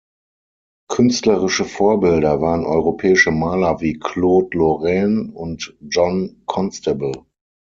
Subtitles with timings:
[0.89, 7.11] Künstlerische Vorbilder waren europäische Maler wie Claude Lorrain und John Constable.